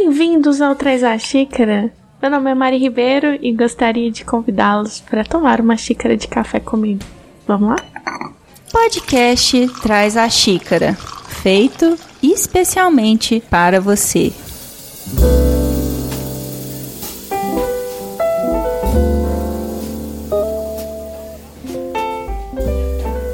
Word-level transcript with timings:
Bem-vindos 0.00 0.60
ao 0.60 0.76
Traz 0.76 1.02
a 1.02 1.18
Xícara. 1.18 1.92
Meu 2.22 2.30
nome 2.30 2.48
é 2.48 2.54
Mari 2.54 2.78
Ribeiro 2.78 3.36
e 3.42 3.52
gostaria 3.52 4.08
de 4.12 4.24
convidá-los 4.24 5.00
para 5.00 5.24
tomar 5.24 5.60
uma 5.60 5.76
xícara 5.76 6.16
de 6.16 6.28
café 6.28 6.60
comigo. 6.60 7.00
Vamos 7.48 7.70
lá? 7.70 7.76
Podcast 8.70 9.68
Traz 9.82 10.16
a 10.16 10.28
Xícara, 10.28 10.94
feito 10.94 11.96
especialmente 12.22 13.42
para 13.50 13.80
você. 13.80 14.32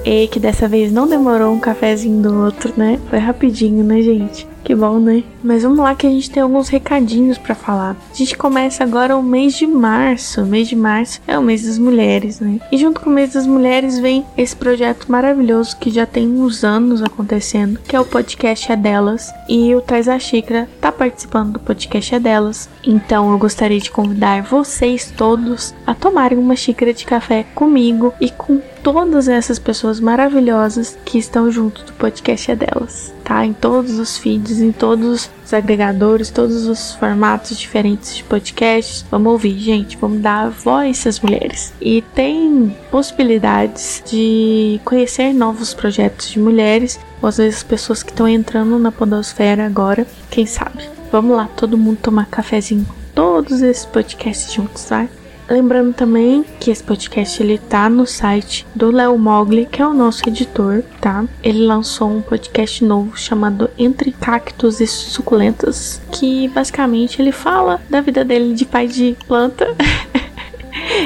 E 0.02 0.28
que 0.28 0.40
dessa 0.40 0.66
vez 0.66 0.90
não 0.90 1.06
demorou 1.06 1.52
um 1.52 1.60
cafezinho 1.60 2.22
do 2.22 2.42
outro, 2.42 2.72
né? 2.74 2.98
Foi 3.10 3.18
rapidinho, 3.18 3.84
né, 3.84 4.00
gente? 4.00 4.53
Que 4.64 4.74
bom, 4.74 4.98
né? 4.98 5.22
Mas 5.42 5.62
vamos 5.62 5.78
lá 5.78 5.94
que 5.94 6.06
a 6.06 6.10
gente 6.10 6.30
tem 6.30 6.42
alguns 6.42 6.70
recadinhos 6.70 7.36
para 7.36 7.54
falar. 7.54 7.94
A 8.10 8.16
gente 8.16 8.34
começa 8.34 8.82
agora 8.82 9.14
o 9.14 9.22
mês 9.22 9.52
de 9.52 9.66
março. 9.66 10.40
O 10.40 10.46
mês 10.46 10.66
de 10.66 10.74
março 10.74 11.20
é 11.26 11.38
o 11.38 11.42
mês 11.42 11.64
das 11.64 11.78
mulheres, 11.78 12.40
né? 12.40 12.58
E 12.72 12.78
junto 12.78 12.98
com 12.98 13.10
o 13.10 13.12
mês 13.12 13.34
das 13.34 13.46
mulheres 13.46 13.98
vem 13.98 14.24
esse 14.38 14.56
projeto 14.56 15.12
maravilhoso 15.12 15.76
que 15.76 15.90
já 15.90 16.06
tem 16.06 16.26
uns 16.26 16.64
anos 16.64 17.02
acontecendo, 17.02 17.78
que 17.86 17.94
é 17.94 18.00
o 18.00 18.06
podcast 18.06 18.72
É 18.72 18.76
Delas. 18.76 19.30
E 19.50 19.74
o 19.74 19.82
Traz 19.82 20.08
a 20.08 20.18
Xícara 20.18 20.66
tá 20.80 20.90
participando 20.90 21.52
do 21.52 21.60
podcast 21.60 22.14
É 22.14 22.18
Delas. 22.18 22.70
Então 22.82 23.30
eu 23.30 23.38
gostaria 23.38 23.78
de 23.78 23.90
convidar 23.90 24.44
vocês 24.44 25.12
todos 25.14 25.74
a 25.86 25.94
tomarem 25.94 26.38
uma 26.38 26.56
xícara 26.56 26.94
de 26.94 27.04
café 27.04 27.44
comigo 27.54 28.14
e 28.18 28.30
com 28.30 28.62
todas 28.84 29.28
essas 29.28 29.58
pessoas 29.58 29.98
maravilhosas 29.98 30.96
que 31.06 31.16
estão 31.16 31.50
junto 31.50 31.82
do 31.84 31.92
podcast 31.94 32.50
é 32.50 32.54
delas, 32.54 33.14
tá? 33.24 33.44
Em 33.44 33.54
todos 33.54 33.98
os 33.98 34.18
feeds, 34.18 34.60
em 34.60 34.72
todos 34.72 35.30
os 35.42 35.54
agregadores, 35.54 36.30
todos 36.30 36.66
os 36.66 36.92
formatos 36.92 37.58
diferentes 37.58 38.14
de 38.14 38.22
podcasts. 38.22 39.04
Vamos 39.10 39.32
ouvir, 39.32 39.58
gente, 39.58 39.96
vamos 39.96 40.20
dar 40.20 40.50
voz 40.50 41.06
às 41.06 41.18
mulheres. 41.18 41.72
E 41.80 42.02
tem 42.14 42.76
possibilidades 42.90 44.02
de 44.06 44.78
conhecer 44.84 45.32
novos 45.32 45.72
projetos 45.72 46.28
de 46.28 46.38
mulheres, 46.38 47.00
ou 47.22 47.28
às 47.30 47.38
vezes 47.38 47.62
pessoas 47.62 48.02
que 48.02 48.10
estão 48.10 48.28
entrando 48.28 48.78
na 48.78 48.92
podosfera 48.92 49.64
agora, 49.64 50.06
quem 50.30 50.44
sabe. 50.44 50.90
Vamos 51.10 51.34
lá, 51.34 51.48
todo 51.56 51.78
mundo 51.78 52.00
tomar 52.02 52.26
cafezinho 52.26 52.84
com 52.84 52.94
todos 53.14 53.62
esses 53.62 53.86
podcasts 53.86 54.52
juntos, 54.52 54.86
vai? 54.90 55.06
Tá? 55.06 55.23
Lembrando 55.48 55.94
também 55.94 56.44
que 56.58 56.70
esse 56.70 56.82
podcast 56.82 57.42
ele 57.42 57.58
tá 57.58 57.88
no 57.88 58.06
site 58.06 58.66
do 58.74 58.90
Léo 58.90 59.18
Mogli, 59.18 59.66
que 59.66 59.82
é 59.82 59.86
o 59.86 59.92
nosso 59.92 60.26
editor, 60.26 60.82
tá? 61.00 61.24
Ele 61.42 61.66
lançou 61.66 62.10
um 62.10 62.22
podcast 62.22 62.82
novo 62.84 63.16
chamado 63.16 63.68
Entre 63.78 64.10
Cactos 64.10 64.80
e 64.80 64.86
Suculentas, 64.86 66.00
que 66.10 66.48
basicamente 66.48 67.20
ele 67.20 67.32
fala 67.32 67.80
da 67.90 68.00
vida 68.00 68.24
dele 68.24 68.54
de 68.54 68.64
pai 68.64 68.86
de 68.86 69.16
planta. 69.26 69.66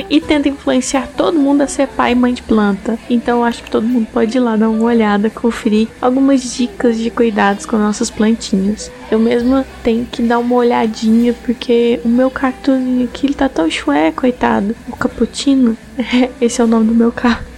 e 0.10 0.20
tenta 0.20 0.48
influenciar 0.48 1.08
todo 1.16 1.38
mundo 1.38 1.62
a 1.62 1.66
ser 1.66 1.88
pai 1.88 2.12
e 2.12 2.14
mãe 2.14 2.34
de 2.34 2.42
planta. 2.42 2.98
Então 3.08 3.44
acho 3.44 3.62
que 3.62 3.70
todo 3.70 3.86
mundo 3.86 4.06
pode 4.12 4.36
ir 4.36 4.41
lá 4.41 4.56
dar 4.56 4.68
uma 4.68 4.84
olhada, 4.84 5.30
conferir 5.30 5.88
algumas 6.00 6.54
dicas 6.54 6.98
de 6.98 7.10
cuidados 7.10 7.66
com 7.66 7.77
nossas 7.77 8.10
plantinhas. 8.10 8.91
Eu 9.10 9.19
mesma 9.19 9.64
tenho 9.82 10.06
que 10.06 10.22
dar 10.22 10.38
uma 10.38 10.56
olhadinha 10.56 11.34
porque 11.44 12.00
o 12.04 12.08
meu 12.08 12.30
cacto 12.30 12.72
aqui 13.04 13.26
ele 13.26 13.34
tá 13.34 13.48
tão 13.48 13.70
chué, 13.70 14.12
coitado. 14.12 14.74
O 14.88 14.96
cappuccino, 14.96 15.76
esse 16.41 16.60
é 16.60 16.64
o 16.64 16.69
nome 16.69 16.88
do 16.88 16.94
meu 16.94 17.12
cacto 17.12 17.48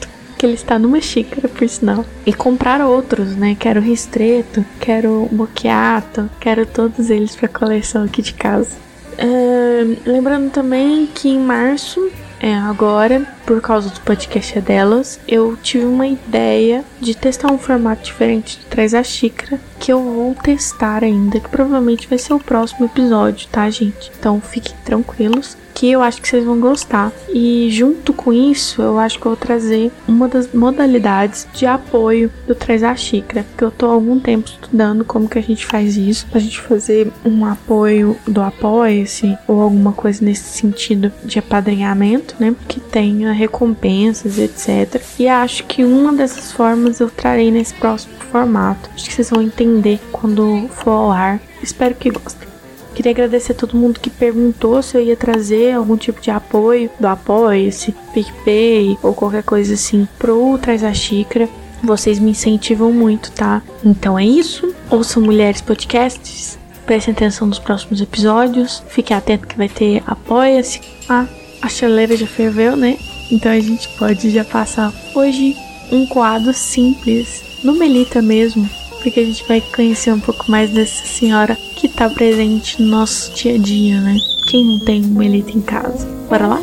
que 0.40 0.46
ele 0.46 0.54
está 0.54 0.78
numa 0.78 1.02
xícara, 1.02 1.48
por 1.48 1.68
sinal. 1.68 2.02
E 2.24 2.32
comprar 2.32 2.80
outros, 2.80 3.36
né? 3.36 3.54
Quero 3.60 3.78
ristreto, 3.78 4.64
quero 4.80 5.28
moquiato, 5.30 6.30
quero 6.40 6.64
todos 6.64 7.10
eles 7.10 7.36
para 7.36 7.46
coleção 7.46 8.04
aqui 8.04 8.22
de 8.22 8.32
casa. 8.32 8.74
Uh, 9.18 9.98
lembrando 10.06 10.50
também 10.50 11.06
que 11.06 11.28
em 11.28 11.38
março 11.38 12.10
é, 12.40 12.54
agora, 12.54 13.26
por 13.44 13.60
causa 13.60 13.90
do 13.90 14.00
podcast 14.00 14.56
é 14.56 14.60
delas, 14.62 15.20
eu 15.28 15.58
tive 15.62 15.84
uma 15.84 16.06
ideia 16.06 16.82
de 16.98 17.14
testar 17.14 17.52
um 17.52 17.58
formato 17.58 18.02
diferente 18.02 18.58
de 18.58 18.64
Traz 18.64 18.94
a 18.94 19.02
Xícara, 19.04 19.60
que 19.80 19.90
eu 19.90 20.00
vou 20.02 20.34
testar 20.34 21.02
ainda, 21.02 21.40
que 21.40 21.48
provavelmente 21.48 22.06
vai 22.06 22.18
ser 22.18 22.34
o 22.34 22.38
próximo 22.38 22.84
episódio, 22.84 23.48
tá, 23.50 23.68
gente? 23.70 24.12
Então 24.18 24.40
fiquem 24.40 24.76
tranquilos 24.84 25.56
que 25.80 25.90
eu 25.90 26.02
acho 26.02 26.20
que 26.20 26.28
vocês 26.28 26.44
vão 26.44 26.60
gostar. 26.60 27.10
E 27.32 27.68
junto 27.70 28.12
com 28.12 28.32
isso, 28.32 28.82
eu 28.82 28.98
acho 28.98 29.18
que 29.18 29.24
eu 29.24 29.30
vou 29.30 29.36
trazer 29.36 29.90
uma 30.06 30.28
das 30.28 30.52
modalidades 30.52 31.48
de 31.54 31.64
apoio 31.64 32.30
do 32.46 32.54
Traz 32.54 32.82
a 32.82 32.94
Xícara, 32.94 33.46
que 33.56 33.64
eu 33.64 33.70
tô 33.70 33.86
há 33.86 33.92
algum 33.92 34.20
tempo 34.20 34.46
estudando 34.46 35.06
como 35.06 35.26
que 35.26 35.38
a 35.38 35.42
gente 35.42 35.64
faz 35.64 35.96
isso, 35.96 36.26
a 36.34 36.38
gente 36.38 36.60
fazer 36.60 37.10
um 37.24 37.46
apoio 37.46 38.14
do 38.26 38.42
Apoia-se 38.42 39.38
ou 39.48 39.62
alguma 39.62 39.92
coisa 39.92 40.22
nesse 40.22 40.58
sentido 40.58 41.10
de 41.24 41.38
apadrinhamento, 41.38 42.34
né, 42.38 42.54
que 42.68 42.78
tenha 42.78 43.32
recompensas, 43.32 44.38
etc. 44.38 45.02
E 45.18 45.28
acho 45.28 45.64
que 45.64 45.82
uma 45.82 46.12
dessas 46.12 46.52
formas 46.52 47.00
eu 47.00 47.08
trarei 47.08 47.50
nesse 47.50 47.72
próximo 47.72 48.14
formato. 48.30 48.90
Acho 48.94 49.06
que 49.06 49.14
vocês 49.14 49.30
vão 49.30 49.42
entender 49.42 49.69
quando 50.12 50.68
for 50.68 50.90
ao 50.90 51.10
ar. 51.10 51.40
Espero 51.62 51.94
que 51.94 52.10
gostem. 52.10 52.48
Queria 52.94 53.12
agradecer 53.12 53.52
a 53.52 53.54
todo 53.54 53.76
mundo 53.76 54.00
que 54.00 54.10
perguntou 54.10 54.82
se 54.82 54.96
eu 54.96 55.02
ia 55.02 55.16
trazer 55.16 55.72
algum 55.72 55.96
tipo 55.96 56.20
de 56.20 56.30
apoio 56.30 56.90
do 56.98 57.06
Apoia-se, 57.06 57.94
PicPay 58.12 58.98
ou 59.02 59.14
qualquer 59.14 59.42
coisa 59.42 59.74
assim 59.74 60.06
pro 60.18 60.58
Traz 60.58 60.82
a 60.82 60.92
Xícara. 60.92 61.48
Vocês 61.82 62.18
me 62.18 62.32
incentivam 62.32 62.92
muito, 62.92 63.30
tá? 63.32 63.62
Então 63.84 64.18
é 64.18 64.24
isso. 64.24 64.74
Ouçam 64.90 65.22
Mulheres 65.22 65.60
Podcasts. 65.60 66.58
Prestem 66.84 67.14
atenção 67.14 67.46
nos 67.46 67.58
próximos 67.58 68.00
episódios. 68.00 68.82
Fique 68.88 69.14
atento 69.14 69.46
que 69.46 69.56
vai 69.56 69.68
ter 69.68 70.02
Apoia-se. 70.06 70.80
Ah, 71.08 71.26
a 71.62 71.68
chaleira 71.68 72.16
já 72.16 72.26
ferveu, 72.26 72.76
né? 72.76 72.98
Então 73.30 73.52
a 73.52 73.60
gente 73.60 73.88
pode 73.96 74.28
já 74.30 74.44
passar 74.44 74.92
hoje 75.14 75.56
um 75.92 76.06
quadro 76.06 76.52
simples 76.52 77.42
no 77.62 77.74
Melita 77.74 78.20
mesmo, 78.20 78.68
porque 79.02 79.20
a 79.20 79.24
gente 79.24 79.46
vai 79.46 79.60
conhecer 79.60 80.12
um 80.12 80.20
pouco 80.20 80.50
mais 80.50 80.70
dessa 80.70 81.04
senhora 81.06 81.56
que 81.76 81.86
está 81.86 82.08
presente 82.08 82.80
no 82.82 82.88
nosso 82.88 83.32
dia 83.34 83.54
a 83.54 83.58
dia, 83.58 84.00
né? 84.00 84.16
Quem 84.48 84.64
não 84.64 84.84
tem 84.84 85.04
uma 85.04 85.24
elite 85.24 85.56
em 85.56 85.60
casa? 85.60 86.06
Bora 86.28 86.46
lá? 86.46 86.60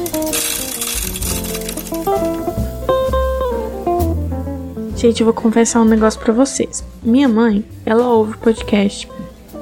Gente, 4.95 5.21
eu 5.21 5.25
vou 5.25 5.33
confessar 5.33 5.81
um 5.81 5.85
negócio 5.85 6.19
para 6.19 6.33
vocês. 6.33 6.83
Minha 7.03 7.29
mãe, 7.29 7.63
ela 7.85 8.07
ouve 8.07 8.35
podcast 8.37 9.07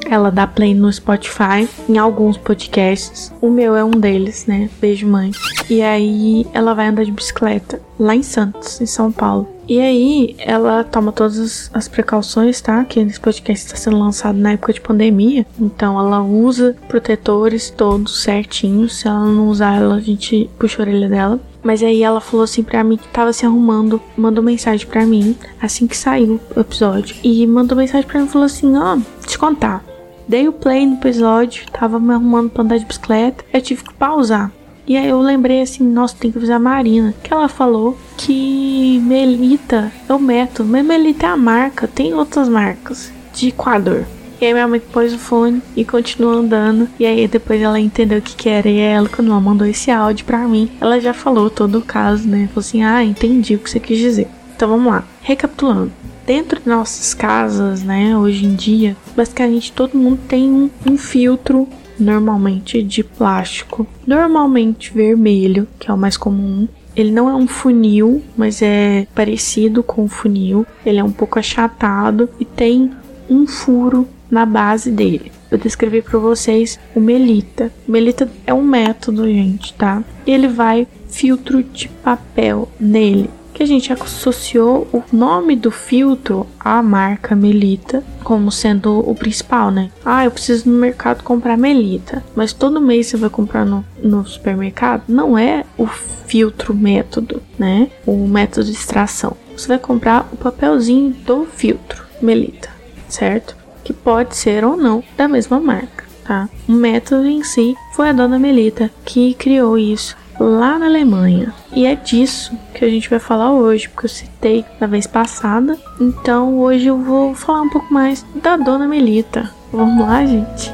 ela 0.06 0.30
dá 0.30 0.46
play 0.46 0.74
no 0.74 0.92
Spotify, 0.92 1.68
em 1.90 1.98
alguns 1.98 2.38
podcasts. 2.38 3.34
O 3.42 3.50
meu 3.50 3.76
é 3.76 3.84
um 3.84 3.92
deles, 3.92 4.46
né? 4.46 4.70
Beijo, 4.80 5.08
mãe. 5.08 5.32
E 5.70 5.82
aí 5.82 6.46
ela 6.54 6.74
vai 6.74 6.88
andar 6.88 7.04
de 7.04 7.12
bicicleta 7.12 7.82
lá 8.00 8.16
em 8.16 8.24
Santos, 8.24 8.80
em 8.80 8.86
São 8.86 9.12
Paulo. 9.12 9.55
E 9.68 9.80
aí 9.80 10.36
ela 10.38 10.84
toma 10.84 11.12
todas 11.12 11.70
as 11.74 11.88
precauções, 11.88 12.62
tá? 12.62 12.84
Que 12.86 13.00
esse 13.00 13.20
podcast 13.20 13.66
está 13.66 13.78
sendo 13.78 14.00
lançado 14.00 14.38
na 14.38 14.52
época 14.52 14.74
de 14.74 14.82
pandemia. 14.82 15.46
Então 15.60 16.00
ela 16.00 16.22
usa 16.22 16.76
protetores 16.88 17.70
todos 17.70 18.24
certinhos. 18.24 19.00
Se 19.00 19.08
ela 19.08 19.26
não 19.26 19.48
usar, 19.48 19.78
ela, 19.78 19.96
a 19.96 20.02
gente 20.02 20.50
puxa 20.60 20.82
a 20.82 20.86
orelha 20.86 21.10
dela. 21.10 21.40
Mas 21.64 21.82
aí 21.82 22.04
ela 22.04 22.22
falou 22.22 22.44
assim 22.44 22.62
pra 22.62 22.84
mim 22.84 22.96
que 22.96 23.08
tava 23.08 23.34
se 23.34 23.44
arrumando, 23.44 24.00
mandou 24.16 24.44
mensagem 24.44 24.86
pra 24.86 25.04
mim 25.04 25.36
assim 25.60 25.88
que 25.88 25.98
saiu 25.98 26.40
o 26.56 26.60
episódio. 26.60 27.16
E 27.24 27.46
mandou 27.48 27.76
mensagem 27.76 28.08
pra 28.08 28.20
mim 28.20 28.28
e 28.28 28.30
falou 28.30 28.46
assim: 28.46 28.78
Ó, 28.78 28.96
oh, 28.96 29.26
te 29.26 29.38
contar. 29.38 29.84
Dei 30.28 30.48
o 30.48 30.54
play 30.54 30.86
no 30.86 30.96
episódio, 30.96 31.66
tava 31.72 32.00
me 32.00 32.14
arrumando 32.14 32.50
pra 32.50 32.64
andar 32.64 32.78
de 32.78 32.86
bicicleta, 32.86 33.44
eu 33.54 33.62
tive 33.62 33.84
que 33.84 33.94
pausar. 33.94 34.52
E 34.88 34.96
aí 34.96 35.08
eu 35.08 35.20
lembrei 35.20 35.62
assim, 35.62 35.84
nossa, 35.84 36.16
tem 36.20 36.32
que 36.32 36.38
avisar 36.38 36.58
a 36.58 36.60
Marina. 36.60 37.14
Que 37.24 37.34
ela 37.34 37.48
falou 37.50 37.98
que 38.18 39.00
Melita 39.04 39.92
é 40.08 40.14
o 40.14 40.20
método, 40.20 40.70
mas 40.70 40.86
Melita 40.86 41.26
é 41.26 41.30
a 41.30 41.38
marca, 41.38 41.88
tem 41.88 42.14
outras 42.14 42.48
marcas 42.48 43.12
de 43.34 43.50
Equador. 43.50 44.06
E 44.40 44.46
aí 44.46 44.54
minha 44.54 44.68
mãe 44.68 44.80
pôs 44.80 45.14
o 45.14 45.18
fone 45.18 45.62
e 45.76 45.86
continuou 45.86 46.34
andando. 46.34 46.90
E 47.00 47.06
aí 47.06 47.28
depois 47.28 47.62
ela 47.62 47.80
entendeu 47.80 48.20
o 48.20 48.22
que, 48.22 48.36
que 48.36 48.50
era. 48.50 48.70
E 48.70 48.78
ela, 48.78 49.08
quando 49.08 49.32
ela 49.32 49.40
mandou 49.40 49.66
esse 49.66 49.90
áudio 49.90 50.26
pra 50.26 50.40
mim, 50.40 50.70
ela 50.80 51.00
já 51.00 51.14
falou 51.14 51.50
todo 51.50 51.80
o 51.80 51.82
caso, 51.82 52.28
né? 52.28 52.48
Falou 52.48 52.60
assim, 52.60 52.84
ah, 52.84 53.04
entendi 53.04 53.56
o 53.56 53.60
que 53.60 53.70
você 53.70 53.80
quis 53.80 53.98
dizer. 53.98 54.28
Então 54.56 54.70
vamos 54.70 54.92
lá. 54.92 55.04
Recapitulando 55.22 55.92
dentro 56.26 56.60
de 56.60 56.68
nossas 56.68 57.14
casas, 57.14 57.84
né, 57.84 58.18
hoje 58.18 58.46
em 58.46 58.56
dia, 58.56 58.98
basicamente 59.16 59.72
todo 59.72 59.98
mundo 59.98 60.20
tem 60.28 60.50
um, 60.50 60.70
um 60.90 60.98
filtro 60.98 61.68
normalmente 62.00 62.82
de 62.82 63.04
plástico, 63.04 63.88
normalmente 64.06 64.94
vermelho, 64.94 65.68
que 65.80 65.90
é 65.90 65.94
o 65.94 65.98
mais 65.98 66.18
comum. 66.18 66.68
Ele 66.96 67.12
não 67.12 67.30
é 67.30 67.36
um 67.36 67.48
funil, 67.48 68.24
mas 68.38 68.62
é 68.62 69.06
parecido 69.14 69.84
com 69.84 70.04
um 70.04 70.08
funil. 70.08 70.66
Ele 70.86 71.00
é 71.00 71.04
um 71.04 71.12
pouco 71.12 71.38
achatado 71.38 72.30
e 72.40 72.46
tem 72.46 72.92
um 73.30 73.46
furo 73.46 74.08
na 74.32 74.46
base 74.46 74.92
dele. 74.92 75.32
Eu 75.52 75.58
descrevi 75.58 76.02
para 76.02 76.18
vocês 76.18 76.80
o 76.96 77.00
Melita. 77.00 77.72
O 77.88 77.92
Melita 77.92 78.30
é 78.48 78.54
um 78.54 78.64
método, 78.64 79.26
gente, 79.26 79.74
tá? 79.74 80.04
Ele 80.26 80.48
vai 80.48 80.88
filtro 81.10 81.62
de 81.64 81.88
papel 81.88 82.70
nele 82.80 83.30
que 83.56 83.64
a 83.64 83.66
gente 83.66 83.92
associou 83.94 84.86
o 84.92 85.02
nome 85.16 85.56
do 85.56 85.72
filtro 85.72 86.46
à 86.60 86.84
marca 86.84 87.34
Melita 87.38 88.04
como 88.22 88.52
sendo 88.52 89.00
o 89.00 89.16
principal, 89.16 89.72
né? 89.72 89.90
Ah, 90.04 90.26
eu 90.26 90.32
preciso 90.32 90.70
no 90.70 90.78
mercado 90.78 91.24
comprar 91.24 91.58
Melita, 91.58 92.22
mas 92.36 92.52
todo 92.52 92.82
mês 92.82 93.08
você 93.08 93.16
vai 93.16 93.30
comprar 93.30 93.66
no, 93.66 93.86
no 94.04 94.28
supermercado? 94.28 95.04
Não 95.08 95.38
é 95.38 95.64
o 95.78 95.88
filtro 95.88 96.74
método, 96.74 97.42
né? 97.58 97.90
O 98.06 98.28
método 98.28 98.66
de 98.66 98.74
extração. 98.74 99.38
Você 99.56 99.70
vai 99.70 99.80
comprar 99.80 100.28
o 100.34 100.36
papelzinho 100.36 101.12
do 101.12 101.46
filtro 101.46 102.04
Melita, 102.22 102.70
certo? 103.08 103.56
Que 103.86 103.94
pode 103.94 104.36
ser 104.36 104.66
ou 104.66 104.76
não 104.76 105.02
da 105.16 105.30
mesma 105.30 105.62
marca, 105.62 106.04
tá? 106.26 106.50
O 106.68 106.74
método 106.74 107.26
em 107.26 107.42
si 107.42 107.74
foi 107.94 108.10
a 108.10 108.14
dona 108.14 108.38
Melita 108.38 108.92
que 109.06 109.34
criou 109.36 109.78
isso 109.78 110.18
lá 110.46 110.78
na 110.78 110.86
Alemanha. 110.86 111.54
E 111.74 111.86
é 111.86 111.96
disso 111.96 112.58
que 112.74 112.86
a 112.86 112.90
gente 112.90 113.10
vai 113.10 113.20
falar 113.20 113.52
hoje, 113.52 113.90
porque 113.90 114.06
eu 114.06 114.10
citei 114.10 114.66
na 114.80 114.88
vez 114.88 115.08
passada. 115.08 115.78
Então 116.00 116.60
hoje 116.60 116.88
eu 116.88 116.98
vou 116.98 117.34
falar 117.34 117.64
um 117.64 117.70
pouco 117.70 117.94
mais 117.94 118.26
da 118.36 118.56
Dona 118.56 118.88
Melita. 118.88 119.50
Vamos 119.72 120.06
lá, 120.06 120.26
gente? 120.26 120.72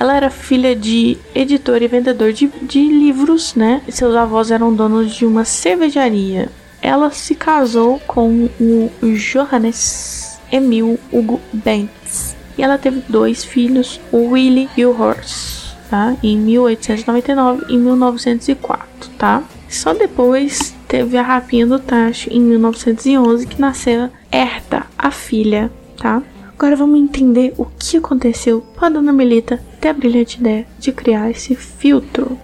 Ela 0.00 0.16
era 0.16 0.30
filha 0.30 0.74
de 0.74 1.18
editor 1.34 1.82
e 1.82 1.88
vendedor 1.88 2.32
de, 2.32 2.46
de 2.62 2.88
livros, 2.88 3.54
né? 3.54 3.82
Seus 3.90 4.16
avós 4.16 4.50
eram 4.50 4.74
donos 4.74 5.14
de 5.14 5.26
uma 5.26 5.44
cervejaria. 5.44 6.48
Ela 6.80 7.10
se 7.10 7.34
casou 7.34 8.00
com 8.06 8.48
o 8.58 8.90
Johannes 9.02 10.23
Emil 10.54 11.00
Hugo 11.12 11.40
Bentz. 11.52 12.36
E 12.56 12.62
ela 12.62 12.78
teve 12.78 13.02
dois 13.08 13.44
filhos, 13.44 14.00
o 14.12 14.28
Willy 14.28 14.68
e 14.76 14.86
o 14.86 14.96
Horst, 14.96 15.74
tá? 15.90 16.16
Em 16.22 16.38
1899 16.38 17.64
e 17.68 17.76
1904, 17.76 19.10
tá? 19.18 19.42
Só 19.68 19.92
depois 19.92 20.72
teve 20.86 21.16
a 21.16 21.22
rapinha 21.22 21.66
do 21.66 21.80
Tacho 21.80 22.30
em 22.32 22.40
1911 22.40 23.48
que 23.48 23.60
nasceu 23.60 24.08
Herta, 24.30 24.86
a 24.96 25.10
filha, 25.10 25.72
tá? 25.96 26.22
Agora 26.56 26.76
vamos 26.76 27.00
entender 27.00 27.52
o 27.58 27.64
que 27.64 27.96
aconteceu 27.96 28.60
para 28.76 28.86
a 28.86 28.90
dona 28.90 29.12
Melita 29.12 29.60
ter 29.80 29.88
a 29.88 29.92
brilhante 29.92 30.38
ideia 30.38 30.64
de 30.78 30.92
criar 30.92 31.28
esse 31.28 31.56
filtro. 31.56 32.38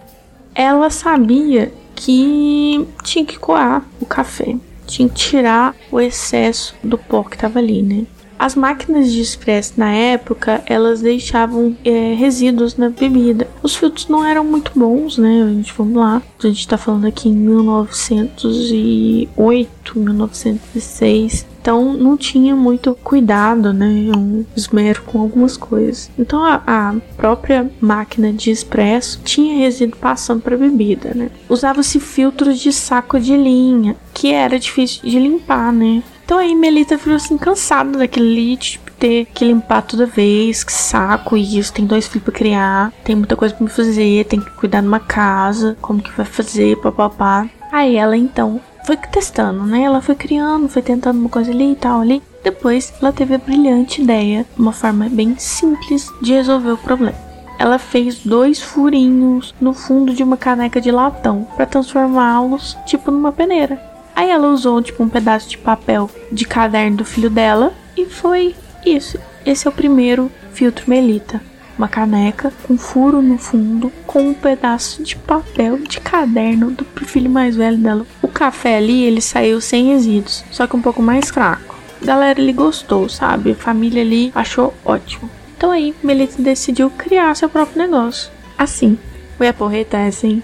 Ela 0.52 0.90
sabia 0.90 1.72
que 1.94 2.84
tinha 3.04 3.24
que 3.24 3.38
coar 3.38 3.84
o 4.00 4.06
café, 4.06 4.56
tinha 4.90 5.08
que 5.08 5.14
tirar 5.14 5.74
o 5.90 6.00
excesso 6.00 6.74
do 6.82 6.98
pó 6.98 7.22
que 7.22 7.36
estava 7.36 7.58
ali, 7.58 7.82
né? 7.82 8.04
As 8.38 8.54
máquinas 8.54 9.12
de 9.12 9.20
expresso 9.20 9.74
na 9.76 9.92
época, 9.92 10.62
elas 10.64 11.02
deixavam 11.02 11.76
é, 11.84 12.14
resíduos 12.14 12.74
na 12.74 12.88
bebida. 12.88 13.46
Os 13.62 13.76
filtros 13.76 14.08
não 14.08 14.24
eram 14.24 14.42
muito 14.44 14.72
bons, 14.74 15.18
né? 15.18 15.42
A 15.42 15.48
gente, 15.48 15.74
vamos 15.76 15.96
lá. 15.96 16.22
A 16.42 16.46
gente 16.46 16.66
tá 16.66 16.78
falando 16.78 17.06
aqui 17.06 17.28
em 17.28 17.34
1908, 17.34 19.98
1906. 19.98 21.50
Então 21.60 21.92
não 21.92 22.16
tinha 22.16 22.56
muito 22.56 22.96
cuidado, 23.04 23.70
né? 23.72 24.10
Um 24.16 24.44
esmero 24.56 25.02
com 25.02 25.20
algumas 25.20 25.58
coisas. 25.58 26.10
Então 26.18 26.42
a, 26.42 26.62
a 26.66 26.94
própria 27.16 27.70
máquina 27.80 28.32
de 28.32 28.50
expresso 28.50 29.20
tinha 29.22 29.58
resíduo 29.58 29.98
passando 29.98 30.40
para 30.40 30.56
bebida, 30.56 31.12
né? 31.14 31.30
Usava-se 31.48 32.00
filtros 32.00 32.58
de 32.58 32.72
saco 32.72 33.20
de 33.20 33.36
linha, 33.36 33.94
que 34.14 34.32
era 34.32 34.58
difícil 34.58 35.02
de 35.02 35.18
limpar, 35.18 35.70
né? 35.72 36.02
Então 36.24 36.38
aí 36.38 36.54
Melita 36.54 36.96
ficou 36.96 37.14
assim 37.14 37.36
cansada 37.36 37.98
daquele 37.98 38.56
tipo, 38.56 38.89
ter 39.00 39.26
que 39.32 39.46
limpar 39.46 39.82
toda 39.82 40.04
vez, 40.04 40.62
que 40.62 40.72
saco 40.72 41.36
isso, 41.36 41.72
tem 41.72 41.86
dois 41.86 42.06
filhos 42.06 42.24
pra 42.24 42.34
criar, 42.34 42.92
tem 43.02 43.16
muita 43.16 43.34
coisa 43.34 43.54
pra 43.54 43.64
me 43.64 43.70
fazer, 43.70 44.26
tem 44.26 44.38
que 44.38 44.50
cuidar 44.50 44.82
de 44.82 44.86
uma 44.86 45.00
casa, 45.00 45.76
como 45.80 46.02
que 46.02 46.12
vai 46.12 46.26
fazer, 46.26 46.76
papapá. 46.76 47.48
Aí 47.72 47.96
ela 47.96 48.16
então 48.16 48.60
foi 48.84 48.96
testando, 48.96 49.64
né? 49.64 49.82
Ela 49.82 50.02
foi 50.02 50.14
criando, 50.14 50.68
foi 50.68 50.82
tentando 50.82 51.18
uma 51.18 51.30
coisa 51.30 51.50
ali 51.50 51.72
e 51.72 51.76
tal 51.76 52.00
ali. 52.00 52.22
Depois 52.44 52.92
ela 53.00 53.12
teve 53.12 53.34
a 53.34 53.38
brilhante 53.38 54.02
ideia, 54.02 54.44
uma 54.58 54.72
forma 54.72 55.08
bem 55.08 55.34
simples 55.38 56.08
de 56.20 56.34
resolver 56.34 56.72
o 56.72 56.78
problema. 56.78 57.16
Ela 57.58 57.78
fez 57.78 58.20
dois 58.24 58.60
furinhos 58.60 59.54
no 59.60 59.72
fundo 59.72 60.14
de 60.14 60.22
uma 60.22 60.36
caneca 60.36 60.80
de 60.80 60.90
latão 60.90 61.46
para 61.56 61.66
transformá-los 61.66 62.76
tipo 62.86 63.10
numa 63.10 63.32
peneira. 63.32 63.80
Aí 64.16 64.28
ela 64.30 64.48
usou 64.48 64.82
tipo 64.82 65.02
um 65.02 65.08
pedaço 65.08 65.48
de 65.48 65.58
papel 65.58 66.10
de 66.32 66.44
caderno 66.44 66.98
do 66.98 67.04
filho 67.04 67.30
dela 67.30 67.72
e 67.96 68.06
foi 68.06 68.54
isso. 68.84 69.18
Esse 69.44 69.66
é 69.66 69.70
o 69.70 69.74
primeiro 69.74 70.30
filtro 70.52 70.84
Melita 70.88 71.40
uma 71.80 71.88
caneca 71.88 72.52
com 72.66 72.76
furo 72.76 73.22
no 73.22 73.38
fundo 73.38 73.90
com 74.06 74.20
um 74.28 74.34
pedaço 74.34 75.02
de 75.02 75.16
papel 75.16 75.78
de 75.78 75.98
caderno 75.98 76.70
do 76.70 76.84
filho 77.06 77.30
mais 77.30 77.56
velho 77.56 77.78
dela. 77.78 78.06
O 78.20 78.28
café 78.28 78.76
ali 78.76 79.02
ele 79.02 79.22
saiu 79.22 79.62
sem 79.62 79.86
resíduos, 79.86 80.44
só 80.50 80.66
que 80.66 80.76
um 80.76 80.82
pouco 80.82 81.02
mais 81.02 81.30
fraco. 81.30 81.74
A 82.02 82.04
galera 82.04 82.38
ele 82.38 82.52
gostou, 82.52 83.08
sabe? 83.08 83.52
A 83.52 83.54
família 83.54 84.02
ali 84.02 84.30
achou 84.34 84.74
ótimo. 84.84 85.30
Então 85.56 85.70
aí 85.70 85.94
Melita 86.04 86.42
decidiu 86.42 86.90
criar 86.90 87.34
seu 87.34 87.48
próprio 87.48 87.78
negócio. 87.78 88.30
Assim, 88.58 88.98
foi 89.38 89.48
a 89.48 89.54
porreta 89.54 89.96
é 89.96 90.08
assim. 90.08 90.42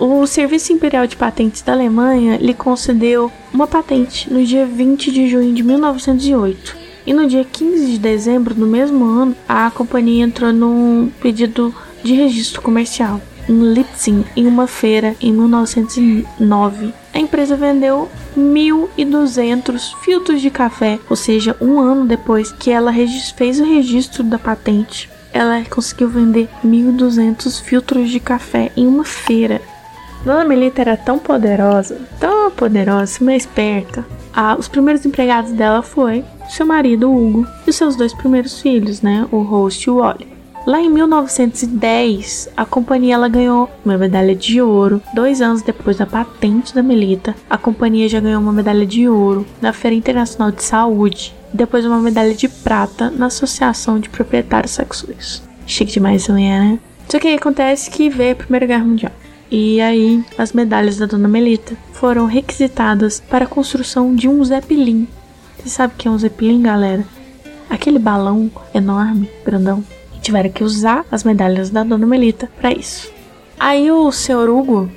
O 0.00 0.26
Serviço 0.26 0.72
Imperial 0.72 1.06
de 1.06 1.14
Patentes 1.14 1.62
da 1.62 1.74
Alemanha 1.74 2.38
lhe 2.38 2.54
concedeu 2.54 3.30
uma 3.54 3.68
patente 3.68 4.32
no 4.32 4.44
dia 4.44 4.66
20 4.66 5.12
de 5.12 5.28
junho 5.28 5.54
de 5.54 5.62
1908 5.62 6.81
e 7.06 7.12
no 7.12 7.26
dia 7.26 7.44
15 7.44 7.86
de 7.92 7.98
dezembro 7.98 8.54
do 8.54 8.66
mesmo 8.66 9.04
ano, 9.04 9.36
a 9.48 9.70
companhia 9.70 10.24
entrou 10.24 10.52
num 10.52 11.10
pedido 11.20 11.74
de 12.02 12.14
registro 12.14 12.62
comercial 12.62 13.20
em 13.48 13.60
Leipzig, 13.60 14.24
em 14.36 14.46
uma 14.46 14.66
feira 14.66 15.14
em 15.20 15.32
1909. 15.32 16.94
A 17.12 17.18
empresa 17.18 17.56
vendeu 17.56 18.08
1.200 18.36 19.94
filtros 20.02 20.40
de 20.40 20.50
café, 20.50 20.98
ou 21.08 21.16
seja, 21.16 21.56
um 21.60 21.78
ano 21.78 22.06
depois 22.06 22.52
que 22.52 22.70
ela 22.70 22.92
fez 23.36 23.60
o 23.60 23.64
registro 23.64 24.22
da 24.22 24.38
patente. 24.38 25.10
Ela 25.32 25.64
conseguiu 25.68 26.08
vender 26.08 26.48
1.200 26.64 27.62
filtros 27.62 28.10
de 28.10 28.20
café 28.20 28.70
em 28.76 28.86
uma 28.86 29.04
feira. 29.04 29.60
Dona 30.24 30.44
Melita 30.44 30.80
era 30.80 30.96
tão 30.96 31.18
poderosa, 31.18 32.00
tão 32.20 32.50
poderosa, 32.50 33.18
mas 33.20 33.42
esperta. 33.42 34.04
Ah, 34.32 34.56
os 34.58 34.68
primeiros 34.68 35.04
empregados 35.04 35.50
dela 35.52 35.82
foi 35.82 36.24
seu 36.52 36.66
marido 36.66 37.10
Hugo 37.10 37.46
e 37.66 37.72
seus 37.72 37.96
dois 37.96 38.12
primeiros 38.12 38.60
filhos, 38.60 39.00
né, 39.00 39.26
o 39.32 39.38
Host 39.38 39.88
e 39.88 39.90
o 39.90 39.96
Wally. 39.96 40.28
Lá 40.66 40.80
em 40.80 40.90
1910, 40.90 42.50
a 42.56 42.64
companhia 42.64 43.14
ela 43.14 43.28
ganhou 43.28 43.68
uma 43.84 43.98
medalha 43.98 44.34
de 44.34 44.60
ouro. 44.60 45.02
Dois 45.12 45.40
anos 45.40 45.62
depois 45.62 45.96
da 45.96 46.06
patente 46.06 46.72
da 46.72 46.82
Melita, 46.82 47.34
a 47.50 47.58
companhia 47.58 48.08
já 48.08 48.20
ganhou 48.20 48.40
uma 48.40 48.52
medalha 48.52 48.86
de 48.86 49.08
ouro 49.08 49.44
na 49.60 49.72
Feira 49.72 49.96
Internacional 49.96 50.52
de 50.52 50.62
Saúde. 50.62 51.34
Depois 51.52 51.84
uma 51.84 51.98
medalha 51.98 52.34
de 52.34 52.48
prata 52.48 53.10
na 53.10 53.26
Associação 53.26 53.98
de 53.98 54.08
Proprietários 54.08 54.72
Sexuais. 54.72 55.42
Chique 55.66 55.92
demais 55.92 56.26
também 56.26 56.48
né? 56.48 56.78
Só 57.08 57.18
que 57.18 57.28
acontece 57.28 57.90
que 57.90 58.08
veio 58.08 58.32
a 58.32 58.36
Primeira 58.36 58.66
Guerra 58.66 58.84
Mundial. 58.84 59.12
E 59.50 59.80
aí, 59.80 60.24
as 60.38 60.52
medalhas 60.52 60.96
da 60.96 61.06
Dona 61.06 61.28
Melita 61.28 61.74
foram 61.92 62.26
requisitadas 62.26 63.20
para 63.20 63.46
a 63.46 63.48
construção 63.48 64.14
de 64.14 64.28
um 64.28 64.44
Zeppelin 64.44 65.08
você 65.62 65.68
sabe 65.68 65.94
que 65.96 66.08
é 66.08 66.10
um 66.10 66.18
Zeppelin, 66.18 66.60
galera? 66.60 67.04
Aquele 67.70 67.98
balão 67.98 68.50
enorme, 68.74 69.30
grandão. 69.44 69.84
E 70.16 70.20
tiveram 70.20 70.50
que 70.50 70.64
usar 70.64 71.04
as 71.10 71.22
medalhas 71.22 71.70
da 71.70 71.84
Dona 71.84 72.04
Melita 72.04 72.50
para 72.60 72.72
isso. 72.72 73.10
Aí 73.58 73.88
o 73.92 74.10
senhor 74.10 74.50
Hugo, 74.50 74.90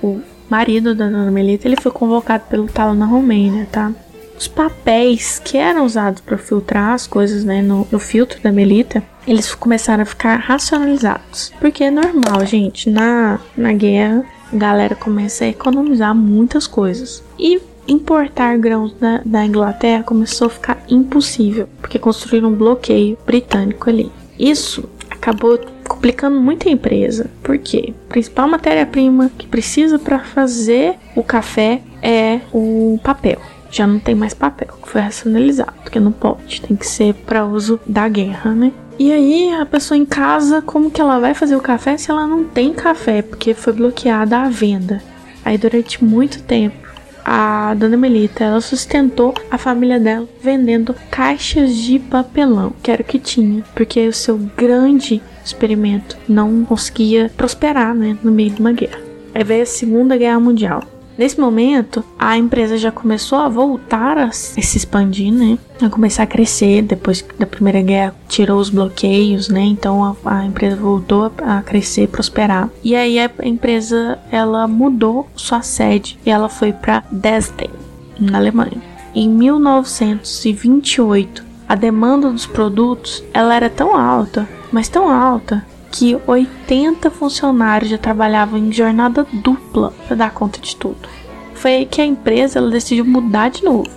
o 0.00 0.20
marido 0.48 0.94
da 0.94 1.06
Dona 1.06 1.30
Melita, 1.30 1.66
ele 1.66 1.80
foi 1.80 1.90
convocado 1.90 2.44
pelo 2.48 2.68
talo 2.68 2.94
na 2.94 3.04
Romênia, 3.04 3.66
tá? 3.70 3.92
Os 4.38 4.46
papéis 4.46 5.40
que 5.44 5.58
eram 5.58 5.84
usados 5.84 6.20
para 6.20 6.38
filtrar 6.38 6.90
as 6.90 7.06
coisas, 7.06 7.44
né, 7.44 7.60
no, 7.60 7.86
no 7.90 7.98
filtro 7.98 8.40
da 8.40 8.52
Melita, 8.52 9.02
eles 9.26 9.54
começaram 9.54 10.02
a 10.02 10.06
ficar 10.06 10.36
racionalizados. 10.36 11.52
Porque 11.60 11.84
é 11.84 11.90
normal, 11.90 12.46
gente, 12.46 12.88
na, 12.88 13.40
na 13.56 13.72
guerra, 13.72 14.24
a 14.52 14.56
galera 14.56 14.94
começa 14.94 15.44
a 15.44 15.48
economizar 15.48 16.14
muitas 16.14 16.66
coisas. 16.66 17.24
E 17.38 17.60
importar 17.86 18.56
grãos 18.58 18.94
da, 19.24 19.44
Inglaterra 19.44 20.02
começou 20.02 20.46
a 20.46 20.50
ficar 20.50 20.82
impossível, 20.88 21.68
porque 21.80 21.98
construíram 21.98 22.48
um 22.48 22.54
bloqueio 22.54 23.18
britânico 23.26 23.90
ali. 23.90 24.10
Isso 24.38 24.88
acabou 25.10 25.58
complicando 25.86 26.40
muito 26.40 26.68
a 26.68 26.72
empresa. 26.72 27.30
Por 27.42 27.58
quê? 27.58 27.94
A 28.08 28.12
principal 28.12 28.48
matéria-prima 28.48 29.30
que 29.36 29.46
precisa 29.46 29.98
para 29.98 30.18
fazer 30.18 30.96
o 31.14 31.22
café 31.22 31.80
é 32.02 32.40
o 32.52 32.98
papel. 33.02 33.40
Já 33.70 33.86
não 33.86 33.98
tem 33.98 34.14
mais 34.14 34.34
papel, 34.34 34.68
foi 34.82 35.00
racionalizado, 35.00 35.72
porque 35.82 35.98
não 35.98 36.12
pode, 36.12 36.60
tem 36.60 36.76
que 36.76 36.86
ser 36.86 37.14
para 37.14 37.46
uso 37.46 37.80
da 37.86 38.06
guerra, 38.06 38.52
né? 38.52 38.70
E 38.98 39.10
aí 39.10 39.50
a 39.54 39.64
pessoa 39.64 39.96
em 39.96 40.04
casa, 40.04 40.60
como 40.60 40.90
que 40.90 41.00
ela 41.00 41.18
vai 41.18 41.32
fazer 41.32 41.56
o 41.56 41.60
café 41.60 41.96
se 41.96 42.10
ela 42.10 42.26
não 42.26 42.44
tem 42.44 42.74
café, 42.74 43.22
porque 43.22 43.54
foi 43.54 43.72
bloqueada 43.72 44.38
a 44.38 44.48
venda? 44.48 45.02
Aí 45.44 45.56
durante 45.56 46.04
muito 46.04 46.42
tempo 46.42 46.81
a 47.24 47.74
dona 47.74 47.96
Melita, 47.96 48.44
ela 48.44 48.60
sustentou 48.60 49.34
a 49.50 49.58
família 49.58 49.98
dela 49.98 50.28
vendendo 50.42 50.94
caixas 51.10 51.76
de 51.76 51.98
papelão, 51.98 52.72
que 52.82 52.90
era 52.90 53.02
o 53.02 53.04
que 53.04 53.18
tinha, 53.18 53.64
porque 53.74 54.08
o 54.08 54.12
seu 54.12 54.36
grande 54.36 55.22
experimento 55.44 56.16
não 56.28 56.64
conseguia 56.64 57.30
prosperar, 57.36 57.94
né, 57.94 58.16
no 58.22 58.32
meio 58.32 58.50
de 58.50 58.60
uma 58.60 58.72
guerra. 58.72 59.00
Aí 59.34 59.44
veio 59.44 59.62
a 59.62 59.66
Segunda 59.66 60.16
Guerra 60.16 60.40
Mundial. 60.40 60.82
Nesse 61.22 61.40
momento, 61.40 62.02
a 62.18 62.36
empresa 62.36 62.76
já 62.76 62.90
começou 62.90 63.38
a 63.38 63.48
voltar 63.48 64.18
a 64.18 64.32
se 64.32 64.58
expandir, 64.58 65.32
né? 65.32 65.56
A 65.80 65.88
começar 65.88 66.24
a 66.24 66.26
crescer 66.26 66.82
depois 66.82 67.24
da 67.38 67.46
Primeira 67.46 67.80
Guerra, 67.80 68.16
tirou 68.26 68.58
os 68.58 68.68
bloqueios, 68.68 69.48
né? 69.48 69.60
Então 69.60 70.04
a, 70.04 70.16
a 70.24 70.44
empresa 70.44 70.74
voltou 70.74 71.30
a, 71.38 71.58
a 71.58 71.62
crescer, 71.62 72.08
prosperar. 72.08 72.68
E 72.82 72.96
aí 72.96 73.20
a 73.20 73.30
empresa 73.44 74.18
ela 74.32 74.66
mudou 74.66 75.28
sua 75.36 75.62
sede 75.62 76.18
e 76.26 76.30
ela 76.30 76.48
foi 76.48 76.72
para 76.72 77.04
Dresden, 77.12 77.70
na 78.18 78.38
Alemanha. 78.38 78.82
Em 79.14 79.28
1928, 79.28 81.44
a 81.68 81.76
demanda 81.76 82.32
dos 82.32 82.46
produtos 82.46 83.22
ela 83.32 83.54
era 83.54 83.70
tão 83.70 83.96
alta, 83.96 84.48
mas 84.72 84.88
tão 84.88 85.08
alta 85.08 85.64
que 85.92 86.18
80 86.26 87.10
funcionários 87.10 87.90
já 87.90 87.98
trabalhavam 87.98 88.58
em 88.58 88.72
jornada 88.72 89.26
dupla 89.30 89.92
para 90.06 90.16
dar 90.16 90.32
conta 90.32 90.58
de 90.58 90.74
tudo. 90.74 91.08
Foi 91.54 91.74
aí 91.74 91.86
que 91.86 92.00
a 92.00 92.06
empresa 92.06 92.58
ela 92.58 92.70
decidiu 92.70 93.04
mudar 93.04 93.50
de 93.50 93.62
novo. 93.62 93.88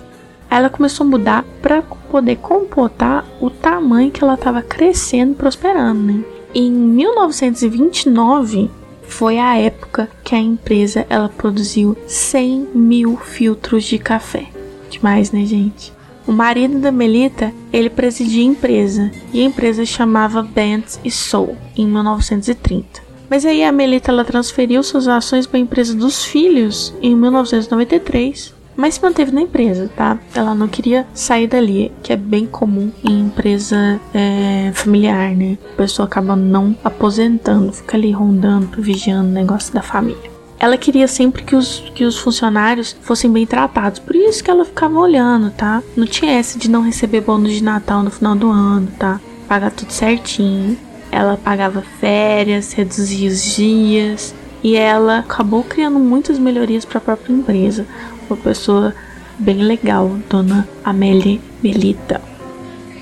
Ela 0.48 0.68
começou 0.68 1.06
a 1.06 1.10
mudar 1.10 1.44
para 1.60 1.82
poder 1.82 2.36
comportar 2.36 3.24
o 3.40 3.50
tamanho 3.50 4.12
que 4.12 4.22
ela 4.22 4.34
estava 4.34 4.62
crescendo 4.62 5.32
e 5.32 5.34
prosperando. 5.34 6.00
Né? 6.00 6.22
Em 6.54 6.70
1929 6.70 8.70
foi 9.08 9.38
a 9.38 9.56
época 9.56 10.08
que 10.22 10.34
a 10.34 10.38
empresa 10.38 11.06
ela 11.08 11.28
produziu 11.28 11.96
100 12.06 12.68
mil 12.74 13.16
filtros 13.16 13.84
de 13.84 13.98
café. 13.98 14.46
Demais, 14.90 15.32
né, 15.32 15.44
gente? 15.44 15.95
O 16.26 16.32
marido 16.32 16.80
da 16.80 16.90
Melita, 16.90 17.52
ele 17.72 17.88
presidia 17.88 18.42
a 18.42 18.46
empresa, 18.46 19.12
e 19.32 19.40
a 19.40 19.44
empresa 19.44 19.86
chamava 19.86 20.42
Benz 20.42 20.98
e 21.04 21.10
Soul, 21.10 21.56
em 21.76 21.86
1930. 21.86 23.00
Mas 23.30 23.46
aí 23.46 23.62
a 23.62 23.70
Melita 23.70 24.10
ela 24.10 24.24
transferiu 24.24 24.82
suas 24.82 25.06
ações 25.06 25.46
para 25.46 25.58
a 25.58 25.60
empresa 25.60 25.94
dos 25.94 26.24
filhos 26.24 26.92
em 27.00 27.14
1993, 27.14 28.54
mas 28.76 28.94
se 28.94 29.02
manteve 29.02 29.30
na 29.30 29.40
empresa, 29.40 29.88
tá? 29.96 30.18
Ela 30.34 30.54
não 30.54 30.68
queria 30.68 31.06
sair 31.14 31.46
dali, 31.46 31.92
que 32.02 32.12
é 32.12 32.16
bem 32.16 32.44
comum 32.44 32.90
em 33.04 33.20
empresa 33.20 34.00
é, 34.12 34.72
familiar, 34.74 35.34
né? 35.34 35.56
A 35.74 35.76
pessoa 35.76 36.06
acaba 36.06 36.34
não 36.34 36.76
aposentando, 36.84 37.72
fica 37.72 37.96
ali 37.96 38.10
rondando, 38.10 38.82
vigiando 38.82 39.28
o 39.28 39.32
negócio 39.32 39.72
da 39.72 39.80
família 39.80 40.35
ela 40.58 40.76
queria 40.76 41.06
sempre 41.06 41.42
que 41.42 41.54
os, 41.54 41.80
que 41.94 42.04
os 42.04 42.18
funcionários 42.18 42.96
fossem 43.02 43.30
bem 43.30 43.46
tratados. 43.46 43.98
Por 43.98 44.16
isso 44.16 44.42
que 44.42 44.50
ela 44.50 44.64
ficava 44.64 44.98
olhando, 44.98 45.50
tá? 45.50 45.82
Não 45.96 46.06
tinha 46.06 46.32
essa 46.32 46.58
de 46.58 46.70
não 46.70 46.82
receber 46.82 47.20
bônus 47.20 47.52
de 47.52 47.62
Natal 47.62 48.02
no 48.02 48.10
final 48.10 48.34
do 48.34 48.50
ano, 48.50 48.88
tá? 48.98 49.20
Pagar 49.46 49.70
tudo 49.70 49.92
certinho. 49.92 50.78
Ela 51.12 51.36
pagava 51.36 51.82
férias, 52.00 52.72
reduzia 52.72 53.28
os 53.28 53.54
dias. 53.54 54.34
E 54.62 54.76
ela 54.76 55.18
acabou 55.18 55.62
criando 55.62 55.98
muitas 55.98 56.38
melhorias 56.38 56.84
para 56.84 56.98
a 56.98 57.02
própria 57.02 57.32
empresa. 57.32 57.86
Uma 58.28 58.36
pessoa 58.36 58.94
bem 59.38 59.62
legal, 59.62 60.16
dona 60.28 60.66
Amélie 60.82 61.40
Melita. 61.62 62.20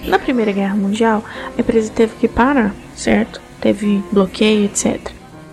Na 0.07 0.19
Primeira 0.19 0.53
Guerra 0.53 0.75
Mundial, 0.75 1.25
a 1.57 1.61
empresa 1.61 1.91
teve 1.91 2.15
que 2.17 2.29
parar, 2.29 2.75
certo? 2.95 3.41
Teve 3.61 4.03
bloqueio, 4.13 4.67
etc. 4.67 5.01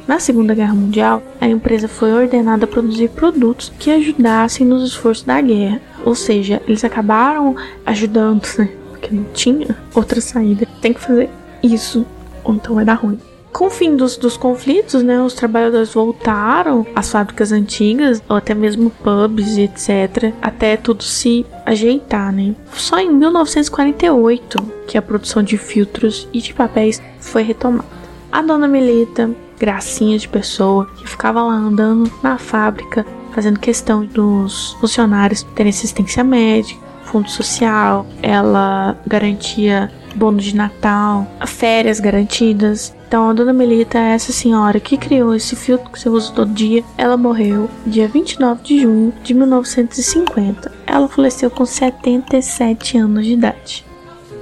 Na 0.06 0.20
Segunda 0.20 0.54
Guerra 0.54 0.74
Mundial, 0.74 1.24
a 1.42 1.48
empresa 1.48 1.88
foi 1.88 2.14
ordenada 2.14 2.66
a 2.66 2.68
produzir 2.68 3.10
produtos 3.10 3.74
que 3.80 3.90
ajudassem 3.90 4.66
nos 4.66 4.84
esforços 4.84 5.24
da 5.24 5.42
guerra. 5.42 5.82
Ou 6.06 6.14
seja, 6.14 6.62
eles 6.68 6.84
acabaram 6.84 7.56
ajudando, 7.84 8.48
né? 8.60 8.70
Porque 8.92 9.14
não 9.14 9.24
tinha 9.34 9.76
outra 9.96 10.22
saída. 10.22 10.68
Tem 10.80 10.94
que 10.94 11.02
fazer 11.02 11.32
isso, 11.64 12.06
ou 12.44 12.54
então 12.54 12.76
vai 12.76 12.86
dar 12.86 12.94
ruim. 12.94 13.20
Com 13.52 13.66
o 13.66 13.70
fim 13.70 13.98
dos, 13.98 14.16
dos 14.16 14.38
conflitos, 14.38 15.04
né, 15.04 15.22
os 15.22 15.34
trabalhadores 15.34 15.94
voltaram 15.94 16.86
às 16.96 17.12
fábricas 17.12 17.52
antigas, 17.52 18.24
ou 18.30 18.38
até 18.38 18.54
mesmo 18.54 18.90
pubs 18.90 19.58
e 19.58 19.64
etc., 19.64 20.34
até 20.42 20.78
tudo 20.78 21.04
se 21.04 21.46
ajeitar, 21.66 22.32
né. 22.32 22.56
Só 22.72 23.00
em 23.00 23.12
1948 23.12 24.58
que 24.88 24.98
a 24.98 25.02
produção 25.02 25.44
de 25.44 25.58
filtros 25.58 26.30
e 26.32 26.40
de 26.40 26.54
papéis 26.54 27.02
foi 27.20 27.42
retomada. 27.44 27.90
A 28.32 28.42
dona 28.42 28.68
Melita 28.68 29.30
gracinha 29.62 30.18
de 30.18 30.28
pessoa 30.28 30.88
que 30.98 31.08
ficava 31.08 31.44
lá 31.44 31.54
andando 31.54 32.12
na 32.24 32.40
fábrica, 32.40 33.06
fazendo 33.32 33.60
questão 33.60 34.04
dos 34.04 34.72
funcionários 34.82 35.44
terem 35.56 35.70
assistência 35.70 36.24
médica, 36.24 36.82
fundo 37.04 37.30
social, 37.30 38.08
ela 38.24 38.98
garantia 39.06 39.92
bônus 40.16 40.46
de 40.46 40.56
Natal, 40.56 41.28
férias 41.46 42.00
garantidas. 42.00 42.96
Então 43.08 43.30
a 43.30 43.34
dona 43.34 43.54
Melita 43.54 44.00
é 44.00 44.14
essa 44.16 44.32
senhora 44.32 44.80
que 44.80 44.98
criou 44.98 45.36
esse 45.36 45.56
filtro 45.56 45.92
que 45.92 46.00
você 46.00 46.10
usa 46.10 46.34
todo 46.34 46.54
dia. 46.54 46.84
Ela 46.98 47.16
morreu 47.16 47.70
dia 47.86 48.08
29 48.08 48.64
de 48.64 48.82
junho 48.82 49.14
de 49.24 49.34
1950. 49.34 50.72
Ela 50.88 51.08
faleceu 51.08 51.52
com 51.52 51.66
77 51.66 52.98
anos 52.98 53.26
de 53.26 53.34
idade. 53.34 53.91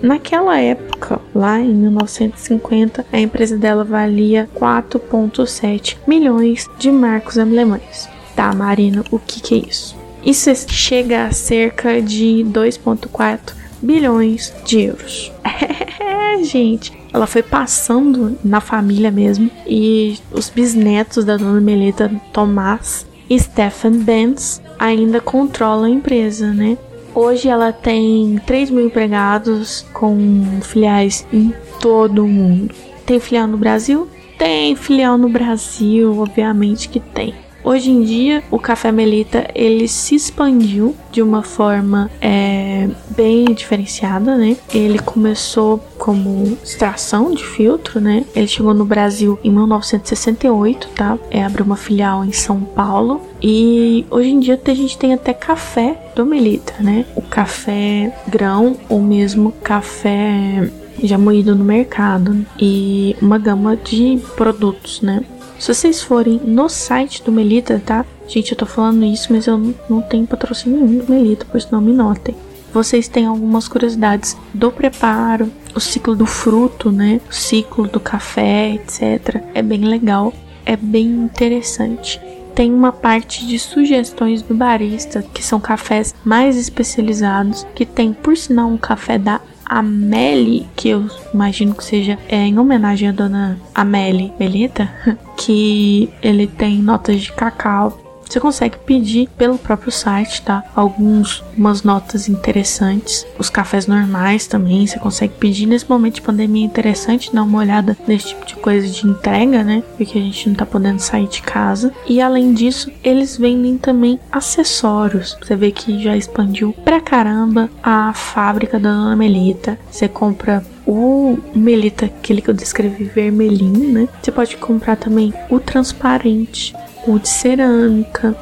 Naquela 0.01 0.59
época, 0.59 1.19
lá 1.35 1.59
em 1.59 1.73
1950, 1.73 3.05
a 3.11 3.19
empresa 3.19 3.57
dela 3.57 3.83
valia 3.83 4.49
4,7 4.55 5.97
milhões 6.07 6.67
de 6.77 6.91
marcos 6.91 7.37
alemães. 7.37 8.07
Tá, 8.35 8.53
Marina, 8.53 9.03
o 9.11 9.19
que, 9.19 9.41
que 9.41 9.55
é 9.55 9.69
isso? 9.69 9.97
Isso 10.23 10.49
chega 10.69 11.25
a 11.25 11.31
cerca 11.31 12.01
de 12.01 12.45
2,4 12.47 13.53
bilhões 13.81 14.53
de 14.65 14.81
euros. 14.81 15.31
É, 16.01 16.43
gente. 16.43 16.93
Ela 17.11 17.25
foi 17.25 17.41
passando 17.41 18.37
na 18.43 18.61
família 18.61 19.09
mesmo 19.09 19.49
e 19.65 20.17
os 20.31 20.49
bisnetos 20.49 21.25
da 21.25 21.37
dona 21.37 21.59
Melita, 21.59 22.09
Tomás 22.31 23.05
e 23.29 23.39
Stefan 23.39 23.99
Benz, 23.99 24.61
ainda 24.77 25.19
controlam 25.19 25.85
a 25.85 25.89
empresa, 25.89 26.53
né? 26.53 26.77
Hoje 27.13 27.47
ela 27.47 27.71
tem 27.71 28.39
3 28.45 28.69
mil 28.69 28.85
empregados 28.85 29.85
com 29.93 30.61
filiais 30.61 31.25
em 31.33 31.53
todo 31.79 32.23
o 32.23 32.27
mundo. 32.27 32.73
Tem 33.05 33.19
filial 33.19 33.47
no 33.47 33.57
Brasil? 33.57 34.07
Tem 34.37 34.75
filial 34.75 35.17
no 35.17 35.27
Brasil, 35.27 36.17
obviamente 36.19 36.87
que 36.87 36.99
tem. 36.99 37.33
Hoje 37.63 37.91
em 37.91 38.03
dia, 38.03 38.41
o 38.49 38.57
Café 38.57 38.91
Melita 38.91 39.47
ele 39.53 39.87
se 39.87 40.15
expandiu 40.15 40.95
de 41.11 41.21
uma 41.21 41.43
forma 41.43 42.09
é, 42.21 42.87
bem 43.09 43.45
diferenciada, 43.53 44.37
né? 44.37 44.55
Ele 44.73 44.97
começou 44.97 45.83
como 45.99 46.57
extração 46.63 47.31
de 47.31 47.45
filtro, 47.45 47.99
né? 47.99 48.25
Ele 48.35 48.47
chegou 48.47 48.73
no 48.73 48.85
Brasil 48.85 49.37
em 49.43 49.51
1968, 49.51 50.87
tá? 50.95 51.19
É, 51.29 51.43
abriu 51.43 51.65
uma 51.65 51.75
filial 51.75 52.25
em 52.25 52.31
São 52.31 52.61
Paulo 52.61 53.21
e 53.41 54.05
hoje 54.09 54.29
em 54.29 54.39
dia 54.39 54.59
a 54.63 54.73
gente 54.73 54.97
tem 54.97 55.13
até 55.13 55.33
café 55.33 56.11
do 56.15 56.25
Melita, 56.25 56.73
né? 56.79 57.05
O 57.15 57.21
café 57.21 58.15
grão 58.27 58.77
ou 58.87 59.01
mesmo 59.01 59.51
café 59.63 60.69
já 61.03 61.17
moído 61.17 61.55
no 61.55 61.63
mercado 61.63 62.45
e 62.59 63.15
uma 63.21 63.37
gama 63.37 63.75
de 63.75 64.19
produtos, 64.35 65.01
né? 65.01 65.23
Se 65.59 65.73
vocês 65.73 66.01
forem 66.01 66.39
no 66.45 66.69
site 66.69 67.21
do 67.21 67.31
Melita, 67.31 67.81
tá? 67.85 68.05
Gente, 68.27 68.51
eu 68.51 68.57
tô 68.57 68.65
falando 68.65 69.03
isso, 69.03 69.27
mas 69.31 69.45
eu 69.45 69.57
não, 69.89 70.01
tenho 70.01 70.25
patrocínio 70.25 70.79
nenhum 70.79 71.03
do 71.03 71.11
Melita, 71.11 71.45
pois 71.51 71.69
não 71.69 71.81
me 71.81 71.91
notem. 71.91 72.33
Vocês 72.73 73.07
têm 73.07 73.25
algumas 73.25 73.67
curiosidades 73.67 74.37
do 74.53 74.71
preparo, 74.71 75.51
o 75.75 75.79
ciclo 75.79 76.15
do 76.15 76.25
fruto, 76.25 76.91
né? 76.91 77.19
O 77.29 77.33
ciclo 77.33 77.87
do 77.87 77.99
café, 77.99 78.73
etc. 78.73 79.41
É 79.53 79.61
bem 79.61 79.81
legal, 79.81 80.33
é 80.65 80.75
bem 80.75 81.07
interessante. 81.07 82.19
Tem 82.53 82.73
uma 82.73 82.91
parte 82.91 83.45
de 83.45 83.57
sugestões 83.57 84.41
do 84.41 84.53
barista, 84.53 85.23
que 85.33 85.43
são 85.43 85.59
cafés 85.59 86.13
mais 86.23 86.57
especializados, 86.57 87.65
que 87.73 87.85
tem, 87.85 88.11
por 88.11 88.35
sinal, 88.35 88.67
um 88.67 88.77
café 88.77 89.17
da 89.17 89.39
Amélie, 89.65 90.67
que 90.75 90.89
eu 90.89 91.05
imagino 91.31 91.75
que 91.75 91.83
seja 91.83 92.17
é, 92.27 92.37
em 92.37 92.57
homenagem 92.57 93.09
à 93.09 93.11
dona 93.11 93.59
Amélie 93.73 94.33
Belita, 94.37 94.91
que 95.37 96.09
ele 96.23 96.47
tem 96.47 96.79
notas 96.79 97.21
de 97.21 97.31
cacau, 97.31 98.08
Você 98.29 98.39
consegue 98.39 98.77
pedir 98.77 99.27
pelo 99.37 99.57
próprio 99.57 99.91
site, 99.91 100.43
tá? 100.43 100.63
Alguns, 100.75 101.43
umas 101.57 101.81
notas 101.81 102.29
interessantes. 102.29 103.25
Os 103.39 103.49
cafés 103.49 103.87
normais 103.87 104.45
também, 104.45 104.85
você 104.85 104.99
consegue 104.99 105.33
pedir. 105.33 105.65
Nesse 105.65 105.89
momento 105.89 106.15
de 106.15 106.21
pandemia 106.21 106.63
é 106.63 106.67
interessante 106.67 107.33
dar 107.33 107.41
uma 107.41 107.57
olhada 107.57 107.97
nesse 108.07 108.27
tipo 108.27 108.45
de 108.45 108.55
coisa 108.55 108.87
de 108.87 109.07
entrega, 109.07 109.63
né? 109.63 109.83
Porque 109.97 110.19
a 110.19 110.21
gente 110.21 110.47
não 110.47 110.55
tá 110.55 110.65
podendo 110.65 110.99
sair 110.99 111.27
de 111.27 111.41
casa. 111.41 111.91
E 112.07 112.21
além 112.21 112.53
disso, 112.53 112.91
eles 113.03 113.35
vendem 113.35 113.79
também 113.79 114.19
acessórios. 114.31 115.35
Você 115.41 115.55
vê 115.55 115.71
que 115.71 116.03
já 116.03 116.15
expandiu 116.15 116.71
pra 116.85 117.01
caramba 117.01 117.67
a 117.81 118.13
fábrica 118.13 118.79
da 118.79 118.89
Ana 118.89 119.15
Melita. 119.15 119.79
Você 119.89 120.07
compra 120.07 120.63
o 120.85 121.37
Melita, 121.55 122.05
aquele 122.05 122.41
que 122.41 122.49
eu 122.49 122.53
descrevi 122.53 123.03
vermelhinho, 123.05 123.93
né? 123.93 124.07
Você 124.21 124.31
pode 124.31 124.57
comprar 124.57 124.95
também 124.95 125.33
o 125.49 125.59
transparente, 125.59 126.73
o 127.07 127.19
de 127.19 127.29
cerâmica, 127.29 128.35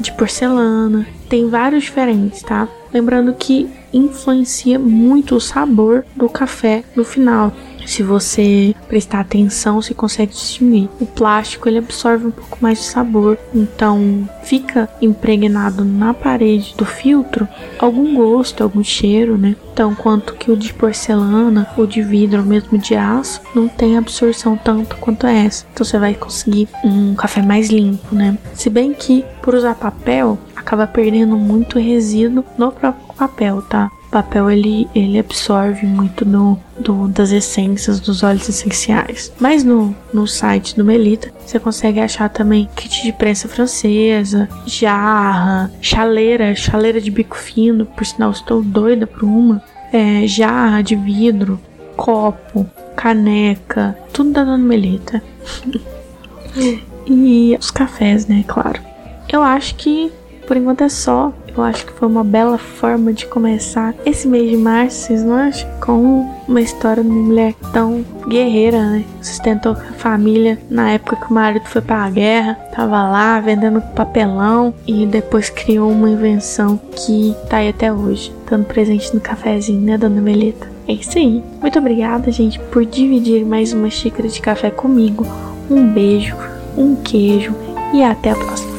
de 0.00 0.12
porcelana. 0.12 1.06
Tem 1.28 1.48
vários 1.48 1.84
diferentes, 1.84 2.42
tá? 2.42 2.68
Lembrando 2.92 3.34
que 3.34 3.68
influencia 3.92 4.78
muito 4.78 5.36
o 5.36 5.40
sabor 5.40 6.04
do 6.16 6.28
café 6.28 6.82
no 6.96 7.04
final. 7.04 7.52
Se 7.86 8.02
você 8.02 8.74
prestar 8.88 9.20
atenção, 9.20 9.80
você 9.80 9.94
consegue 9.94 10.32
distinguir. 10.32 10.88
O 11.00 11.06
plástico 11.06 11.68
ele 11.68 11.78
absorve 11.78 12.26
um 12.26 12.30
pouco 12.30 12.58
mais 12.60 12.78
de 12.78 12.84
sabor, 12.84 13.38
então 13.54 14.28
fica 14.42 14.88
impregnado 15.00 15.84
na 15.84 16.14
parede 16.14 16.74
do 16.76 16.84
filtro 16.84 17.48
algum 17.78 18.14
gosto, 18.14 18.62
algum 18.62 18.82
cheiro, 18.82 19.36
né? 19.36 19.56
Então, 19.72 19.94
quanto 19.94 20.34
que 20.34 20.50
o 20.50 20.56
de 20.56 20.74
porcelana, 20.74 21.66
o 21.76 21.86
de 21.86 22.02
vidro, 22.02 22.40
ou 22.40 22.46
mesmo 22.46 22.76
de 22.76 22.94
aço, 22.94 23.40
não 23.54 23.66
tem 23.66 23.96
absorção 23.96 24.56
tanto 24.56 24.96
quanto 24.96 25.26
essa. 25.26 25.64
Então, 25.72 25.84
você 25.84 25.98
vai 25.98 26.14
conseguir 26.14 26.68
um 26.84 27.14
café 27.14 27.40
mais 27.40 27.70
limpo, 27.70 28.14
né? 28.14 28.36
Se 28.52 28.68
bem 28.68 28.92
que 28.92 29.24
por 29.40 29.54
usar 29.54 29.74
papel, 29.74 30.38
acaba 30.54 30.86
perdendo 30.86 31.36
muito 31.36 31.78
resíduo 31.78 32.44
no 32.58 32.72
próprio 32.72 33.14
papel, 33.16 33.62
tá? 33.62 33.90
Papel 34.10 34.50
ele, 34.50 34.88
ele 34.94 35.18
absorve 35.18 35.86
muito 35.86 36.24
do, 36.24 36.58
do, 36.78 37.06
das 37.06 37.30
essências, 37.30 38.00
dos 38.00 38.22
óleos 38.22 38.48
essenciais. 38.48 39.32
Mas 39.38 39.62
no, 39.62 39.94
no 40.12 40.26
site 40.26 40.76
do 40.76 40.84
Melita, 40.84 41.32
você 41.46 41.60
consegue 41.60 42.00
achar 42.00 42.28
também 42.28 42.68
kit 42.74 43.04
de 43.04 43.12
prensa 43.12 43.48
francesa, 43.48 44.48
jarra, 44.66 45.70
chaleira, 45.80 46.54
chaleira 46.56 47.00
de 47.00 47.10
bico 47.10 47.36
fino, 47.36 47.86
por 47.86 48.04
sinal 48.04 48.32
estou 48.32 48.62
doida 48.62 49.06
por 49.06 49.22
uma, 49.22 49.62
é, 49.92 50.26
jarra 50.26 50.82
de 50.82 50.96
vidro, 50.96 51.60
copo, 51.96 52.68
caneca, 52.96 53.96
tudo 54.12 54.32
da 54.32 54.42
Dona 54.42 54.58
Melita. 54.58 55.22
e 57.06 57.56
os 57.58 57.70
cafés, 57.70 58.26
né, 58.26 58.44
claro. 58.46 58.80
Eu 59.28 59.42
acho 59.42 59.76
que 59.76 60.12
por 60.50 60.56
enquanto 60.56 60.82
é 60.82 60.88
só. 60.88 61.32
Eu 61.56 61.62
acho 61.62 61.86
que 61.86 61.92
foi 61.92 62.08
uma 62.08 62.24
bela 62.24 62.58
forma 62.58 63.12
de 63.12 63.26
começar 63.26 63.94
esse 64.04 64.26
mês 64.26 64.50
de 64.50 64.56
março, 64.56 65.06
vocês 65.06 65.22
não 65.22 65.34
acham? 65.34 65.68
Com 65.80 66.40
uma 66.46 66.60
história 66.60 67.02
de 67.02 67.08
uma 67.08 67.22
mulher 67.22 67.54
tão 67.72 68.04
guerreira, 68.28 68.82
né? 68.82 69.04
Sustentou 69.22 69.72
a 69.72 69.92
família 69.94 70.58
na 70.70 70.92
época 70.92 71.16
que 71.16 71.30
o 71.30 71.34
marido 71.34 71.64
foi 71.66 71.80
para 71.80 72.04
a 72.04 72.10
guerra, 72.10 72.54
tava 72.74 73.02
lá 73.08 73.40
vendendo 73.40 73.80
papelão 73.94 74.74
e 74.86 75.06
depois 75.06 75.50
criou 75.50 75.90
uma 75.90 76.10
invenção 76.10 76.80
que 76.92 77.34
tá 77.48 77.58
aí 77.58 77.68
até 77.68 77.92
hoje, 77.92 78.32
dando 78.48 78.64
presente 78.64 79.14
no 79.14 79.20
cafezinho, 79.20 79.80
né, 79.80 79.98
dona 79.98 80.20
Melita? 80.20 80.68
É 80.88 80.92
isso 80.92 81.18
aí. 81.18 81.42
Muito 81.60 81.78
obrigada, 81.78 82.32
gente, 82.32 82.58
por 82.58 82.84
dividir 82.84 83.44
mais 83.44 83.72
uma 83.72 83.90
xícara 83.90 84.28
de 84.28 84.40
café 84.40 84.70
comigo. 84.70 85.26
Um 85.70 85.86
beijo, 85.86 86.36
um 86.76 86.96
queijo 86.96 87.54
e 87.92 88.02
até 88.02 88.30
a 88.30 88.34
próxima. 88.34 88.69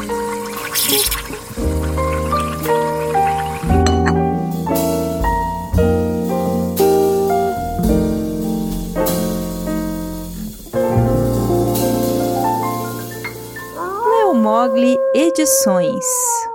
Edições. 15.32 16.51